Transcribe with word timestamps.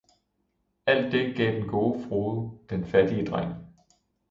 Alt 0.85 1.11
det 1.11 1.35
gav 1.37 1.53
den 1.55 1.67
gode 1.67 2.03
frue 2.09 2.59
den 2.69 2.85
fattige 2.85 3.25
dreng. 3.25 3.53